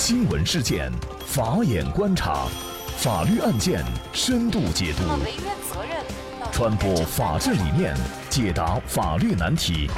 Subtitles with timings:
[0.00, 0.92] 新闻事件，
[1.26, 2.46] 法眼观察，
[2.98, 5.02] 法律案件深度解读，
[6.52, 7.96] 传播法治理念，
[8.30, 9.90] 解答法律难题，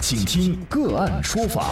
[0.00, 1.66] 请听个案说法。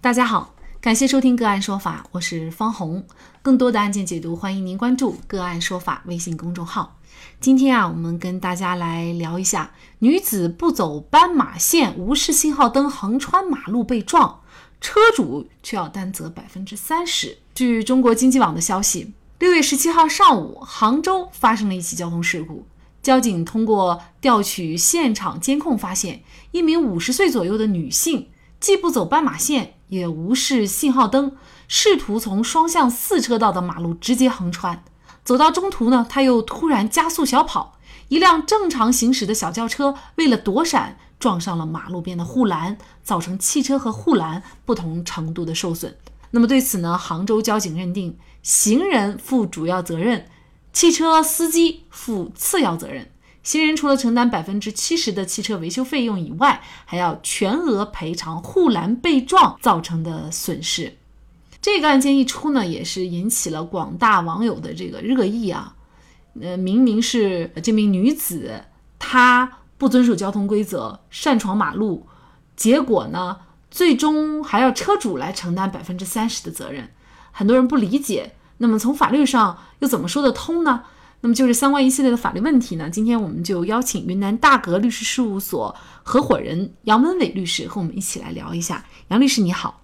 [0.00, 3.06] 大家好，感谢收听个案说法，我是方红。
[3.42, 6.96] 更多的案件解读，欢迎您关注个案说法微信公众号。
[7.38, 9.70] 今天啊，我们跟大家来聊一下：
[10.00, 14.39] 女子不走斑马线，无视信号灯横穿马路被撞，
[14.80, 17.38] 车主却要担责百分之三十。
[17.54, 22.66] 据中国经济网的消息，六月十七号上午，杭州发生了一起交通事故。
[23.02, 31.36] 交警通过调取现场监控，发现一名五十岁左右的女性，既不走斑马线，也无视信号灯，
[31.66, 34.82] 试图从双向四车道的马路直接横穿。
[35.24, 37.78] 走到中途呢，她又突然加速小跑，
[38.08, 45.96] 一辆正常行驶的小轿车为了躲闪，撞上了马路边的护栏，造成汽车和护栏不同程度的受损。
[46.32, 50.26] 那么对此呢，杭州交警认定行人负主要责任，
[50.72, 53.08] 汽车司机负次要责任。
[53.42, 60.96] 行人除了承担百分之七十的汽车维修费用以外，还要全额赔偿护栏被撞造成的损失。
[61.62, 65.74] 这个案件一出呢，也是引起了广大网友的这个热议啊。
[66.40, 68.64] 呃，明明是这名女子，
[68.98, 72.06] 她不遵守交通规则，擅闯马路，
[72.54, 73.38] 结果呢，
[73.70, 76.90] 最终还要车主来承担百分之三十的责任。
[77.32, 80.82] 很多人不理解，那么从法律上又怎么说得通呢？
[81.22, 88.84] 那么就是相关一系列的法律问题呢，今天我们就邀请云南大格律师事务所合伙人杨文伟律师和我们一起来聊一下。
[89.08, 89.80] 杨律师你好。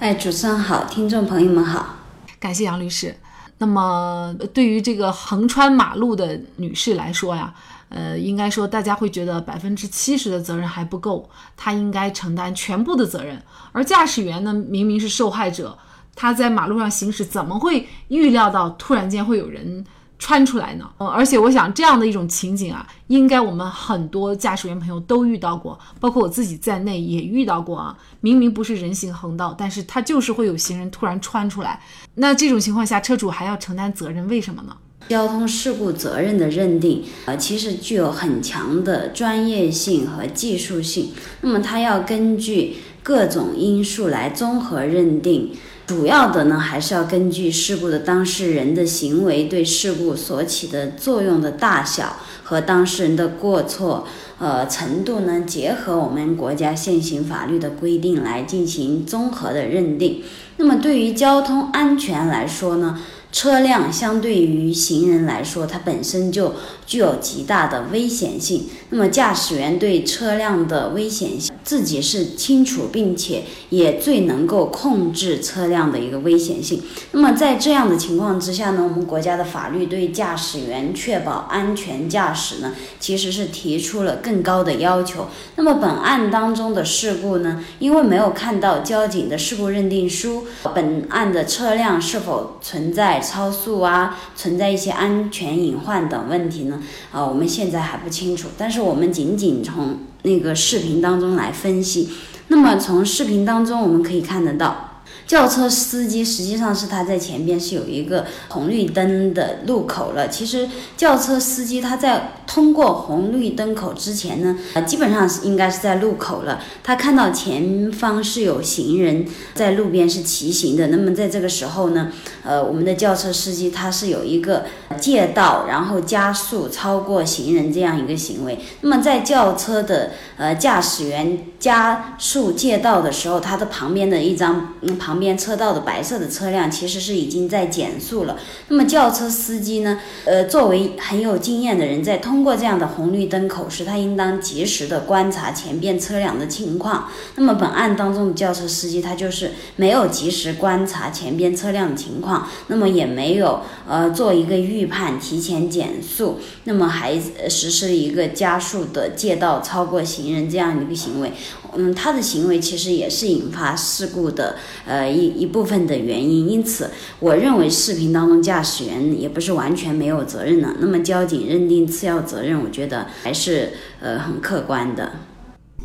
[0.00, 1.96] 哎，主持人好，听众朋友们好，
[2.38, 3.16] 感谢杨律师。
[3.56, 7.54] 那么，对于这个横穿马路的女士来说呀，
[7.88, 13.42] 呃，应该说大家会觉得百分之七十的责任还不够，他应该承担全部的责任。
[13.72, 15.78] 而驾驶员呢，明明是受害者，
[16.14, 19.84] 他在马路上行驶，怎么会预料到突然间会有人？
[20.16, 27.94] 穿出来呢，嗯，而且我想这样的一种情景啊，应该我们很多驾驶员朋友都遇到过，包括我自己在内也遇到过啊。
[28.20, 31.82] 明明不是人行横道，但是它就是会有行人突然穿出来，
[32.14, 34.74] 那这种情况下，车主还要承担责任，为什么呢？
[35.08, 41.10] 交通事故责任的认定，呃，其实具有很强的专业性和技术性，
[41.42, 45.52] 那么它要根据各种因素来综合认定。
[45.86, 60.22] 主要的呢，还是要根据事故的当事人的行为对事故所起的作用的大小和当事人的过错呃程度呢，结合我们国家现行法律的规定来进行综合的认定。
[60.56, 62.98] 那么对于交通安全来说呢？
[63.34, 66.54] 车辆相对于行人来说，它本身就
[66.86, 68.68] 具有极大的危险性。
[68.90, 76.80] 那么驾驶员对车辆的危险性自己是清楚，并且也最能够控制车辆的一个危险性。
[77.12, 85.26] 那么在这样的情况之下呢，我们国家的法律对驾驶员确保安全驾驶呢，其实是提出了更高的要求。
[85.56, 90.44] 那么本案当中的事故呢，因为没有看到交警的事故认定书，
[90.74, 93.22] 本案的车辆是否存在？
[93.24, 96.82] 超速啊，存在一些安全隐患等问题呢？
[97.10, 98.48] 啊，我们现在还不清楚。
[98.58, 102.10] 但是我们仅仅从那个视频当中来分析。
[102.48, 104.93] 那么从视频当中我们可以看得到。
[105.26, 110.28] 轿车司机实际上是他在前边是有一个红绿灯的路口了。
[110.28, 110.68] 其实
[110.98, 116.60] 轿车司机他在通过红绿灯口之前呢，呃，基本上是应该是在路口了。
[116.82, 119.24] 他看到前方是有行人
[119.54, 120.88] 在路边是骑行的。
[120.88, 122.12] 那么在这个时候呢，
[122.44, 124.66] 呃，我们的轿车司机他是有一个
[125.00, 128.58] 借道，然后加速超过行人这样一个行为。
[128.82, 135.13] 那么在轿车的呃驾驶员加速借道的时候，他的旁边的一张嗯旁。
[135.14, 138.36] 旁边车道的白色的车辆其实是已经在减速了。
[138.66, 140.00] 那么轿车司机呢？
[140.24, 147.08] 呃，作为很有经验的人，在通过这样的红绿灯口时，他应当及时的观察前边车辆的情况。
[147.36, 157.14] 那么本案当中的轿车司机他就是没有及时观察前边车辆的情况，那么也没有呃做一个预判，提前减速，那么还
[157.48, 161.30] 实施了一个加速的借道超过行人这样一个行为。
[161.76, 164.56] 嗯，他的行为其实也是引发事故的
[164.86, 166.90] 呃一一部分的原因，因此
[167.20, 170.68] 我认为视频当中驾驶员也不是完全没有责任的。
[170.80, 175.12] 那么交警认定次要责任，我觉得还是呃很客观的。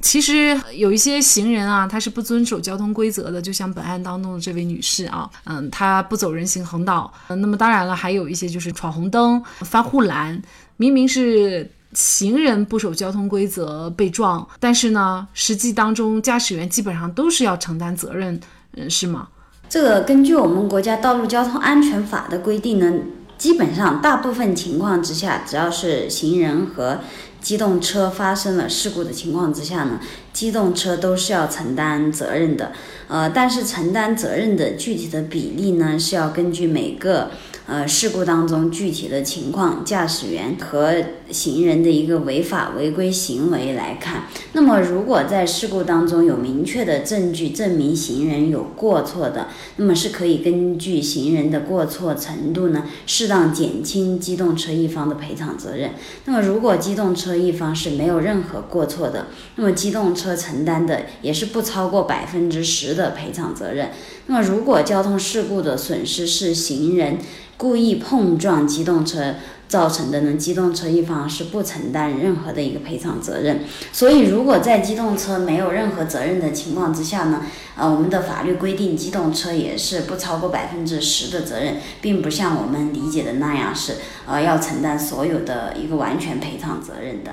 [0.00, 7.12] 其实有一些行人啊，他是不遵守交通规则的，就像本案当中的这位女士啊，嗯，她不走人行横道。
[7.28, 10.40] 那么当然了，还有一些就是闯红灯、翻护栏，
[10.76, 11.70] 明明是。
[11.92, 18.40] 行人不守交通规则被撞，但是呢，实际当中驾驶员基本上都是要承担责任，
[18.76, 19.28] 嗯，是吗？
[19.68, 22.92] 这个根据我们国家道路交通安全法的规定呢，
[23.38, 26.98] 基本上大部分情况之下，只要是行人和
[27.40, 30.00] 机动车发生了事故的情况之下呢，
[30.32, 32.72] 机动车都是要承担责任的。
[33.08, 37.30] 呃，但是承担责任的具体的比例呢，是要根据每个。
[37.70, 40.92] 呃，事故当中具体的情况，驾驶员和
[41.30, 44.24] 行人的一个违法违规行为来看，
[44.54, 49.46] 那么如果在事故当中有明确的证据证明行人有过错的，
[49.76, 55.92] 那么是可以根据行人的过错程度呢，适当减轻机动车一方的赔偿责任。
[56.24, 63.90] 那么如果机动车一方是没有任何过错的，那么机动车承担的也是不超过百分之十的赔偿责任。
[64.26, 67.18] 那么如果交通事故的损失是行人。
[67.60, 69.34] 故意碰撞机动车
[69.68, 70.32] 造成的呢？
[70.32, 73.60] 机动车一方是不承担任何的一个赔偿责任。
[73.92, 77.42] 所以，如果在机动车没有任何责任的情况之下呢？
[77.76, 83.96] 呃，我们的法律规定，机动车也是不超过百分之十的责任，并不像我们理解的那样是
[84.26, 87.30] 呃要承担所有的一个完全赔偿责任的。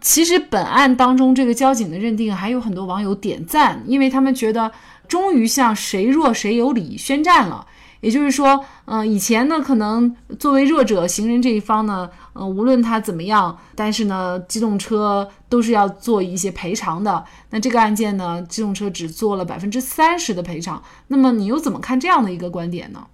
[0.00, 4.70] 其实本案当中，这个交警的认定还有很多网友点赞，因为他们觉得
[5.08, 7.66] 终于向谁弱谁有理宣战了。
[8.00, 17.24] 也就是说，嗯，以前呢，可能作为弱者行人这一方呢，嗯，无论他怎么样，但是呢，机动车都是要做一些赔偿的。
[17.50, 20.80] 那这个案件呢，机动车只做了百分之三十的赔偿。
[21.08, 23.04] 那么你又怎么看这样的一个观点呢？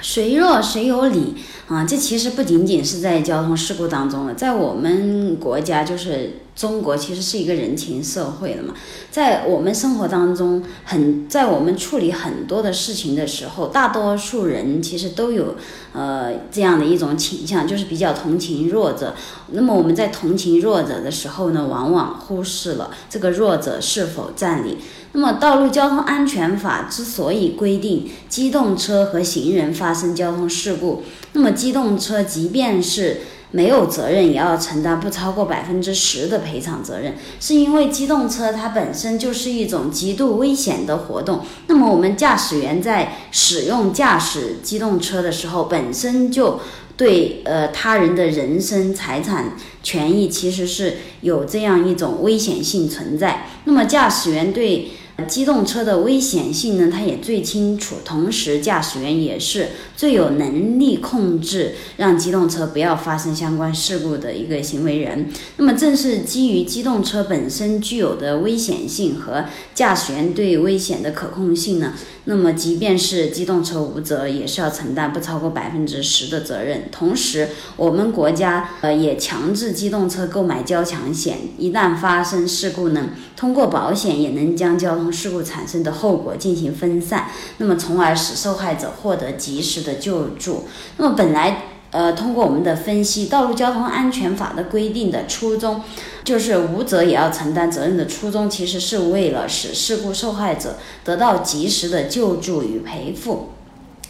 [0.00, 1.34] 谁弱谁有理
[1.68, 1.84] 啊？
[1.84, 8.72] 这其实不仅仅是在交通事故当中了，在我们国家就是中国，其实是一个人情社会的嘛。
[9.10, 15.56] 在我们生活当中，很在我们处理很多的事情的时候，大多数人其实都有
[15.92, 19.14] 呃这样的一种倾向，就是比较同情弱者。
[19.48, 24.78] 那么我们在同情弱者的时候呢，往往忽视了这个弱者是否占理。
[25.12, 31.02] 那么，《道路交通安全法》之所以规定机动车和行人发生交通事故，
[31.32, 41.40] 那么机动车即便是没有责任，也要承担不超过百分之十的赔偿责任，是因为机动车它本身就是一种极度危险的活动。
[41.66, 46.60] 那么，我们驾驶员在使用驾驶机动车的时候，本身就
[47.00, 53.46] 对呃他人的人身财产权益其实是有这样一种危险性存在。
[53.64, 54.90] 那么，驾驶员对
[55.26, 65.30] 机动车的危险性呢，他也最清楚，同时驾驶员也是最有能力控制让机动车不要发生相关事故的一个行为人。
[65.56, 71.94] 那么，正是基于机动车本身具有的危险性和驾驶员对危险的可控性呢。
[72.24, 76.88] 那么，即便是机动车无责，也是要承担不超过百分之十的责任。
[76.92, 90.64] 同时，我们国家呃也强制机动车购买交强险，一旦发生事故呢，通过保险也能将交通事故产生的后果进行分散，那么从而使受害者获得及时的救助。
[90.98, 91.69] 那么本来。
[91.90, 95.82] 呃，通过我们的分析，《道路交通安全法》的规定的初衷，
[96.22, 103.50] 就是无责也要承担责任的初衷，其实是为了使事故受害者得到及时的救助与赔付。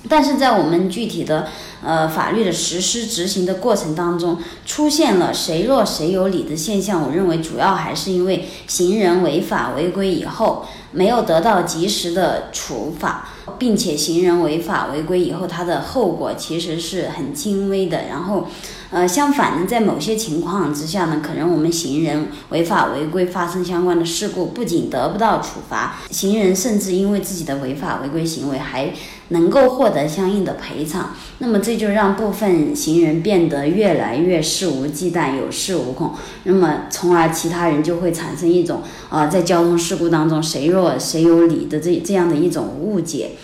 [0.08, 1.48] 但是在我们具体的
[1.84, 7.02] 呃法律的实施执行的过程当中，出现了谁弱谁有理的现象。
[7.02, 13.28] 我认为主要还是因为行人违法违规以后没有得到及时的处罚，
[13.58, 18.06] 并且行人违法违规以后它的后果其实是很轻微的。
[18.08, 18.46] 然后。
[18.92, 28.92] 呃，相反呢，在某些情况之下呢，可能我们行人违法违规发生相关的事故，不仅得不到处罚，行人甚至因为自己的违法违规行为还
[29.28, 31.14] 能够获得相应的赔偿。
[31.38, 36.14] 那么这就让部分行人变得越来越肆无忌惮、有恃无恐。
[36.42, 43.36] 那么从而其他人就会产生一种啊，在交通事故当中谁弱谁有理的这这样的一种误解。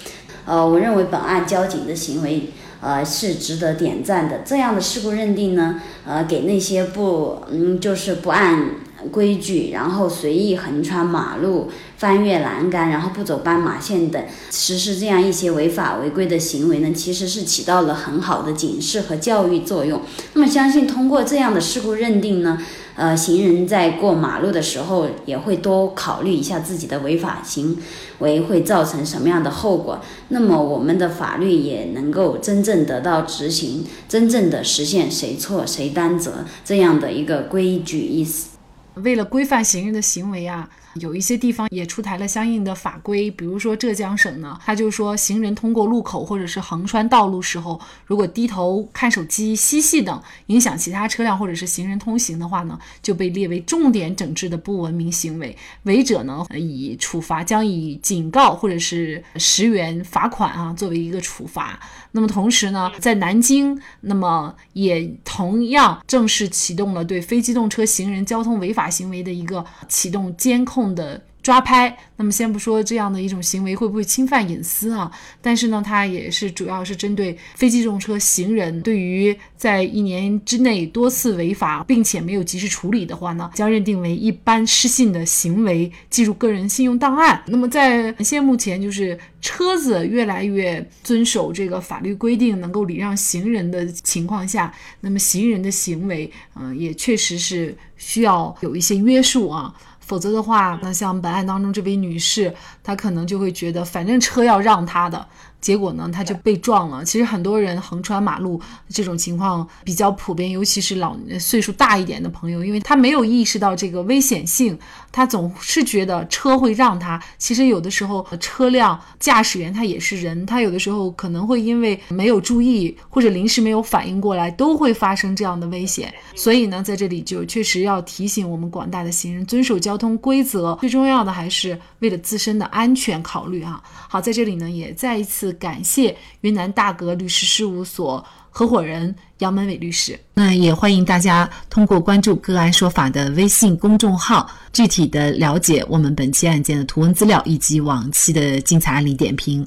[0.44, 2.50] 呃，我认为本案交警的行为。
[2.80, 4.40] 呃，是值得点赞的。
[4.44, 8.70] 这样的事故认定呢，呃，给那些不，嗯，就是不按
[9.08, 20.00] 规矩，然后随意横穿马路、翻越栏杆，然后不走斑马线等，实施这样一些违法违规的行为呢，其实是起到了很好的警示和教育作用。
[20.34, 22.58] 那么，相信通过这样的事故认定呢。
[22.98, 27.76] 呃，行人在过马路的时候也会多考虑一下自己的违法行
[28.20, 30.00] 为会造成什么样的后果。
[30.28, 38.55] 那么，我们的法律也能够真正得到执行，真正的实现谁错谁担责这样的一个规矩意思。
[38.96, 61.78] 为了规范行人的行为啊，有一些地方也出台了相应的法规，比如说浙江省呢，他就说行人通过路口或者是横穿道路时候，如果低头看手机、嬉戏等影响其他车辆或者是行人通行的话呢，就被列为重点整治的不文明行为，违者呢以处罚将以警告或者是十元罚款啊作为一个处罚。
[62.12, 71.22] 那么同时呢，在南京，那么也同样正式启动了对非机动车行人交通违法行为的一个启动监控的。
[71.46, 75.08] 抓拍，那么先不说这样的一种行为会不会侵犯隐私啊，
[75.40, 87.40] 但是呢，它也是主要是针对非机动车行人，对于在一年之内多次违法并且没有及时处理的话呢，将认定为一般失信的行为，记入个人信用档案。
[87.46, 99.72] 那么在现目前就是车子越来越遵守这个法律规定，能够礼让行人的情况下，那么行人的行为，嗯，也确实是需要有一些约束啊。
[100.06, 105.26] 否则的话，那像本案当中这位女士，她可能就会觉得，反正车要让她的。
[105.58, 107.04] 结果呢，她就被撞了。
[107.04, 114.78] 其实很多人横穿马路这种情况比较普遍，尤其是老岁数大一点的朋友，因为他没有意识到这个危险性，
[115.10, 117.20] 他总是觉得车会让他。
[117.36, 126.14] 其实有的时候车辆驾驶员他也是人，他有的时候可能会因为没有注意或者临时没有反应过来，都会发生这样的危险。
[126.36, 133.82] 所以呢，在这里就确实要提醒我们广大的行人遵守交通规则，最重要的还是为了自身的安全考虑啊。
[134.10, 135.50] 好，在这里呢，也再一次。
[135.54, 140.20] 感谢云南大格律师事务所合伙人杨门伟律师。
[140.34, 149.66] 那也欢迎大家通过关注“个案说法”的微信公众号，具体的了解我们本期案件的图文资料以及往期的精彩案例点评。